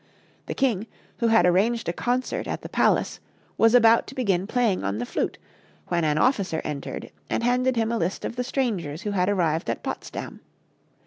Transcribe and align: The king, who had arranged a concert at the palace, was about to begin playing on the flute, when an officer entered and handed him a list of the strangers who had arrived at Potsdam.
The 0.47 0.55
king, 0.55 0.87
who 1.19 1.27
had 1.27 1.45
arranged 1.45 1.87
a 1.87 1.93
concert 1.93 2.47
at 2.47 2.63
the 2.63 2.69
palace, 2.69 3.19
was 3.55 3.75
about 3.75 4.07
to 4.07 4.15
begin 4.15 4.47
playing 4.47 4.83
on 4.83 4.97
the 4.97 5.05
flute, 5.05 5.37
when 5.89 6.03
an 6.03 6.17
officer 6.17 6.59
entered 6.63 7.11
and 7.29 7.43
handed 7.43 7.75
him 7.75 7.91
a 7.91 7.99
list 7.99 8.25
of 8.25 8.35
the 8.35 8.43
strangers 8.43 9.03
who 9.03 9.11
had 9.11 9.29
arrived 9.29 9.69
at 9.69 9.83
Potsdam. 9.83 10.39